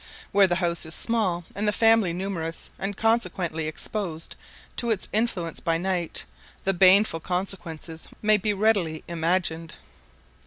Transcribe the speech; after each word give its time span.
Where 0.31 0.47
the 0.47 0.55
house 0.55 0.83
is 0.87 0.95
small, 0.95 1.45
and 1.53 1.67
the 1.67 1.71
family 1.71 2.11
numerous, 2.11 2.71
and 2.79 2.97
consequently 2.97 3.67
exposed 3.67 4.35
to 4.77 4.89
its 4.89 5.07
influence 5.13 5.59
by 5.59 5.77
night, 5.77 6.25
the 6.63 6.73
baneful 6.73 7.19
consequences 7.19 8.07
may 8.19 8.37
be 8.37 8.51
readily 8.51 9.03
imagined. 9.07 9.75